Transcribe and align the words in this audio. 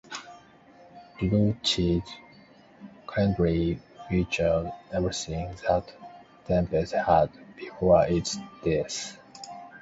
JudoChess 1.19 2.07
currently 3.05 3.79
features 4.09 4.69
everything 4.91 5.55
that 5.67 5.93
Tempest 6.47 6.93
had 6.93 7.29
before 7.55 8.07
its 8.07 8.35
death. 8.63 9.17